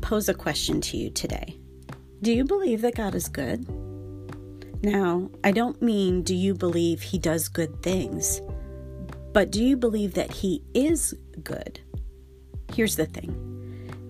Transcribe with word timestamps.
pose 0.00 0.28
a 0.28 0.34
question 0.34 0.80
to 0.82 0.96
you 0.96 1.10
today. 1.10 1.58
Do 2.22 2.32
you 2.32 2.44
believe 2.44 2.82
that 2.82 2.96
God 2.96 3.14
is 3.14 3.28
good? 3.28 3.66
Now, 4.82 5.30
I 5.44 5.52
don't 5.52 5.80
mean 5.82 6.22
do 6.22 6.34
you 6.34 6.54
believe 6.54 7.02
He 7.02 7.18
does 7.18 7.48
good 7.48 7.82
things, 7.82 8.40
but 9.32 9.50
do 9.50 9.62
you 9.62 9.76
believe 9.76 10.14
that 10.14 10.32
He 10.32 10.62
is 10.74 11.14
good? 11.42 11.80
Here's 12.72 12.96
the 12.96 13.06
thing 13.06 13.46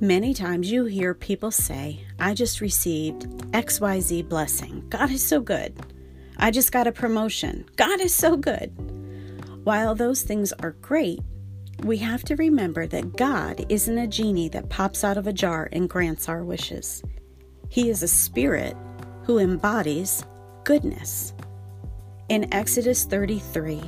many 0.01 0.33
times 0.33 0.71
you 0.71 0.87
hear 0.87 1.13
people 1.13 1.51
say, 1.51 2.05
I 2.19 2.35
just 2.35 2.61
received 2.61 3.27
XYZ 3.53 4.29
blessing. 4.29 4.87
God 4.89 5.11
is 5.11 5.27
so 5.27 5.41
good. 5.41 5.75
I 6.39 6.51
just 6.51 6.73
got 6.73 6.87
a 6.87 6.93
promotion. 6.93 7.67
God 7.77 8.01
is 8.01 8.15
so 8.15 8.37
good. 8.37 8.73
While 9.65 9.95
those 9.95 10.23
things 10.23 10.53
are 10.55 10.71
great, 10.81 11.21
we 11.85 11.97
have 11.99 12.23
to 12.25 12.37
remember 12.37 12.87
that 12.87 13.17
God 13.17 13.65
isn't 13.69 13.99
a 13.99 14.07
genie 14.07 14.49
that 14.51 14.69
pops 14.69 15.03
out 15.03 15.17
of 15.17 15.27
a 15.27 15.33
jar 15.33 15.69
and 15.73 15.89
grants 15.89 16.29
our 16.29 16.45
wishes. 16.45 17.03
He 17.69 17.89
is 17.89 18.03
a 18.03 18.09
spirit 18.09 18.77
who 19.25 19.39
embodies 19.39 20.25
goodness. 20.65 21.33
In 22.29 22.53
Exodus 22.53 23.05
33, 23.05 23.81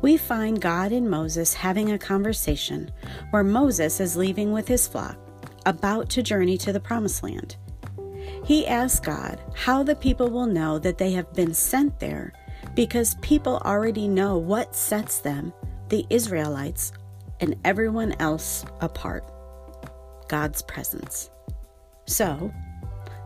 we 0.00 0.16
find 0.16 0.60
God 0.60 0.92
and 0.92 1.08
Moses 1.08 1.54
having 1.54 1.92
a 1.92 1.98
conversation 1.98 2.90
where 3.30 3.44
Moses 3.44 4.00
is 4.00 4.16
leaving 4.16 4.52
with 4.52 4.68
his 4.68 4.86
flock, 4.86 5.18
about 5.66 6.08
to 6.10 6.22
journey 6.22 6.58
to 6.58 6.72
the 6.72 6.80
Promised 6.80 7.22
Land. 7.22 7.56
He 8.44 8.66
asks 8.66 9.00
God 9.00 9.40
how 9.54 9.82
the 9.82 9.96
people 9.96 10.30
will 10.30 10.46
know 10.46 10.78
that 10.78 10.98
they 10.98 11.12
have 11.12 11.32
been 11.34 11.54
sent 11.54 11.98
there 12.00 12.32
because 12.74 13.16
people 13.16 13.62
already 13.64 14.08
know 14.08 14.38
what 14.38 14.74
sets 14.74 15.20
them, 15.20 15.52
the 15.88 16.06
Israelites, 16.10 16.92
and 17.44 17.56
everyone 17.62 18.14
else 18.20 18.64
apart 18.80 19.30
God's 20.28 20.62
presence. 20.62 21.28
So, 22.06 22.50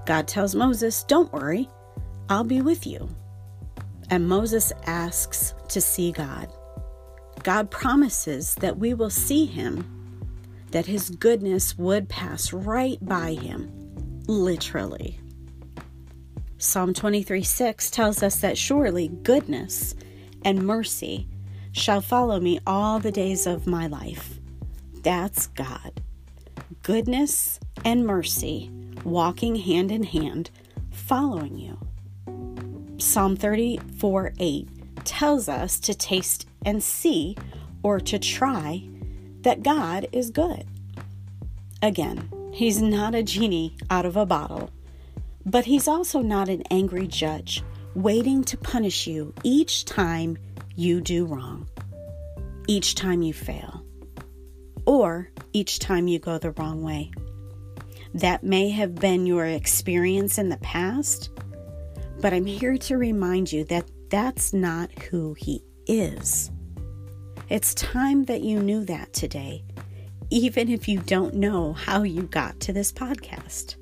God 0.06 0.26
tells 0.26 0.56
Moses, 0.56 1.04
Don't 1.04 1.32
worry, 1.32 1.68
I'll 2.28 2.42
be 2.42 2.60
with 2.60 2.84
you. 2.84 3.08
And 4.10 4.26
Moses 4.26 4.72
asks 4.86 5.54
to 5.68 5.80
see 5.80 6.10
God. 6.10 6.52
God 7.44 7.70
promises 7.70 8.56
that 8.56 8.76
we 8.76 8.92
will 8.92 9.08
see 9.08 9.46
him, 9.46 10.26
that 10.72 10.86
his 10.86 11.10
goodness 11.10 11.78
would 11.78 12.08
pass 12.08 12.52
right 12.52 12.98
by 13.00 13.34
him, 13.34 13.70
literally. 14.26 15.20
Psalm 16.56 16.92
23 16.92 17.44
6 17.44 17.90
tells 17.90 18.24
us 18.24 18.40
that 18.40 18.58
surely 18.58 19.10
goodness 19.22 19.94
and 20.44 20.66
mercy 20.66 21.28
shall 21.72 22.00
follow 22.00 22.40
me 22.40 22.60
all 22.66 22.98
the 22.98 23.12
days 23.12 23.46
of 23.46 23.66
my 23.66 23.86
life. 23.86 24.38
That's 25.02 25.46
God. 25.48 26.00
Goodness 26.82 27.60
and 27.84 28.06
mercy 28.06 28.70
walking 29.04 29.56
hand 29.56 29.90
in 29.90 30.02
hand, 30.02 30.50
following 30.90 31.56
you. 31.56 31.78
Psalm 32.98 33.36
34 33.36 34.32
8 34.38 34.68
tells 35.04 35.48
us 35.48 35.78
to 35.80 35.94
taste 35.94 36.46
and 36.64 36.82
see 36.82 37.36
or 37.82 38.00
to 38.00 38.18
try 38.18 38.86
that 39.42 39.62
God 39.62 40.08
is 40.12 40.30
good. 40.30 40.66
Again, 41.82 42.28
He's 42.52 42.82
not 42.82 43.14
a 43.14 43.22
genie 43.22 43.76
out 43.88 44.04
of 44.04 44.16
a 44.16 44.26
bottle, 44.26 44.70
but 45.46 45.64
He's 45.64 45.86
also 45.86 46.20
not 46.20 46.48
an 46.48 46.62
angry 46.70 47.06
judge 47.06 47.62
waiting 47.94 48.44
to 48.44 48.56
punish 48.56 49.06
you 49.06 49.32
each 49.42 49.84
time 49.84 50.38
you 50.78 51.00
do 51.00 51.26
wrong, 51.26 51.68
each 52.68 52.94
time 52.94 53.20
you 53.20 53.34
fail, 53.34 53.84
or 54.86 55.28
each 55.52 55.80
time 55.80 56.06
you 56.06 56.20
go 56.20 56.38
the 56.38 56.52
wrong 56.52 56.84
way. 56.84 57.10
That 58.14 58.44
may 58.44 58.70
have 58.70 58.94
been 58.94 59.26
your 59.26 59.44
experience 59.44 60.38
in 60.38 60.50
the 60.50 60.56
past, 60.58 61.30
but 62.20 62.32
I'm 62.32 62.46
here 62.46 62.78
to 62.78 62.96
remind 62.96 63.52
you 63.52 63.64
that 63.64 63.90
that's 64.08 64.52
not 64.52 64.92
who 64.92 65.34
He 65.34 65.64
is. 65.88 66.52
It's 67.48 67.74
time 67.74 68.26
that 68.26 68.42
you 68.42 68.60
knew 68.60 68.84
that 68.84 69.12
today, 69.12 69.64
even 70.30 70.68
if 70.68 70.86
you 70.86 71.00
don't 71.00 71.34
know 71.34 71.72
how 71.72 72.04
you 72.04 72.22
got 72.22 72.60
to 72.60 72.72
this 72.72 72.92
podcast. 72.92 73.74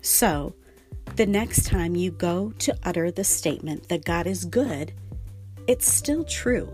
So, 0.00 0.54
the 1.16 1.26
next 1.26 1.66
time 1.66 1.94
you 1.94 2.12
go 2.12 2.54
to 2.60 2.78
utter 2.82 3.10
the 3.10 3.24
statement 3.24 3.90
that 3.90 4.06
God 4.06 4.26
is 4.26 4.46
good, 4.46 4.94
it's 5.68 5.92
still 5.92 6.24
true. 6.24 6.68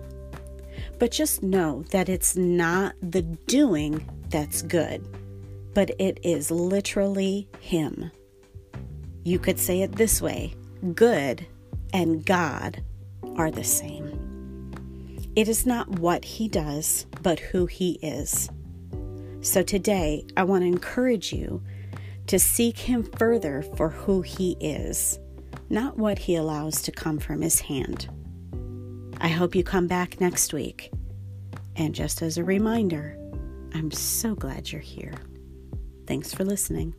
But 0.99 1.11
just 1.11 1.43
know 1.43 1.85
that 1.91 2.09
it's 2.09 2.37
not 2.37 2.95
the 3.03 3.23
doing 3.23 4.09
that's 4.31 4.63
good, 4.63 5.07
but 5.75 5.91
it 5.99 6.21
is 6.23 6.51
literally 6.51 7.49
Him. 7.61 8.11
You 9.25 9.39
could 9.39 9.59
say 9.59 9.83
it 9.83 9.93
this 9.93 10.23
way 10.23 10.55
good 10.95 11.47
and 11.93 12.25
God 12.25 12.83
are 13.37 13.51
the 13.51 13.65
same. 13.65 14.71
It 15.35 15.49
is 15.49 15.67
not 15.67 15.89
what 15.89 16.25
He 16.25 16.49
does, 16.49 17.07
but 17.23 17.41
who 17.41 17.67
He 17.67 17.99
is. 18.01 18.49
So 19.41 19.63
today, 19.63 20.25
I 20.37 20.45
want 20.45 20.63
to 20.63 20.69
encourage 20.69 21.33
you 21.33 21.63
to 22.29 22.39
seek 22.39 22.79
Him 22.79 23.03
further 23.03 23.63
for 23.77 23.89
who 23.89 24.23
He 24.23 24.57
is, 24.61 25.19
not 25.69 25.99
what 25.99 26.19
He 26.19 26.37
allows 26.37 26.81
to 26.83 26.93
come 26.93 27.19
from 27.19 27.43
His 27.43 27.61
hand. 27.61 28.09
I 29.21 29.29
hope 29.29 29.55
you 29.55 29.65
come 29.65 29.87
back 29.87 30.21
next 30.21 30.53
week. 30.53 30.91
And 31.77 31.95
just 31.95 32.23
as 32.23 32.39
a 32.39 32.45
reminder, 32.45 33.19
I'm 33.75 33.91
so 33.91 34.35
glad 34.35 34.71
you're 34.71 34.81
here. 34.81 35.15
Thanks 36.07 36.33
for 36.33 36.45
listening. 36.45 36.95